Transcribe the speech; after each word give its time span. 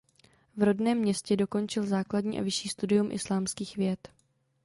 V 0.57 0.63
rodném 0.63 0.97
městě 0.97 1.35
dokončil 1.37 1.85
základní 1.85 2.39
a 2.39 2.43
vyšší 2.43 2.69
studium 2.69 3.11
islámských 3.11 3.77
věd. 3.77 4.07